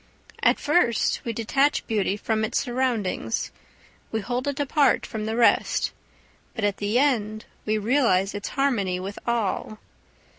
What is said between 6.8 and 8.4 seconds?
end we realise